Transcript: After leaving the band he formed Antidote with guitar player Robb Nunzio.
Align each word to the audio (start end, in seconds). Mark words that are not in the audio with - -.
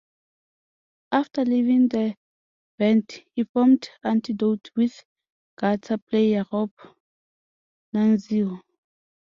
After 1.11 1.45
leaving 1.45 1.89
the 1.89 2.15
band 2.79 3.23
he 3.35 3.43
formed 3.43 3.87
Antidote 4.03 4.71
with 4.75 5.05
guitar 5.59 5.99
player 5.99 6.43
Robb 6.51 6.71
Nunzio. 7.93 8.61